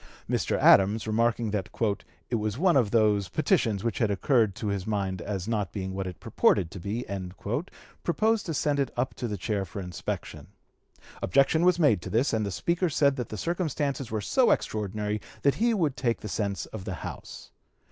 Mr. 0.27 0.57
Adams, 0.57 1.05
remarking 1.05 1.51
that 1.51 1.69
"it 2.31 2.35
was 2.37 2.57
one 2.57 2.75
of 2.75 2.89
those 2.89 3.29
petitions 3.29 3.83
which 3.83 3.99
had 3.99 4.09
occurred 4.09 4.55
to 4.55 4.65
his 4.69 4.87
mind 4.87 5.21
as 5.21 5.47
not 5.47 5.71
being 5.71 5.93
what 5.93 6.07
(p. 6.07 6.13
270) 6.13 6.15
it 6.15 6.19
purported 6.19 6.71
to 6.71 6.79
be," 6.79 7.63
proposed 8.03 8.47
to 8.47 8.51
send 8.55 8.79
it 8.79 8.89
up 8.97 9.13
to 9.13 9.27
the 9.27 9.37
Chair 9.37 9.63
for 9.63 9.79
inspection. 9.79 10.47
Objection 11.21 11.63
was 11.63 11.77
made 11.77 12.01
to 12.01 12.09
this, 12.09 12.33
and 12.33 12.43
the 12.43 12.49
Speaker 12.49 12.89
said 12.89 13.15
that 13.15 13.29
the 13.29 13.37
circumstances 13.37 14.09
were 14.09 14.21
so 14.21 14.49
extraordinary 14.49 15.21
that 15.43 15.53
he 15.61 15.71
would 15.71 15.95
take 15.95 16.21
the 16.21 16.27
sense 16.27 16.65
of 16.65 16.83
the 16.85 16.95
House. 17.05 17.51